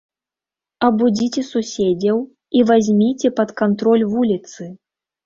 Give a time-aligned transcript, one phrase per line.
[0.85, 2.17] Абудзіце суседзяў
[2.61, 4.61] і вазьміце пад кантроль вуліцы!